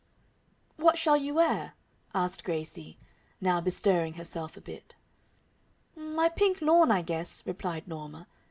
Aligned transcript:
"What 0.77 0.97
shall 0.97 1.15
you 1.15 1.35
wear?" 1.35 1.75
asked 2.15 2.43
Gracie, 2.43 2.97
now 3.39 3.61
bestirring 3.61 4.13
herself 4.13 4.57
a 4.57 4.61
bit. 4.61 4.95
"My 5.95 6.27
pink 6.27 6.59
lawn, 6.59 6.89
I 6.89 7.03
guess," 7.03 7.45
replied 7.45 7.87
Norma. 7.87 8.25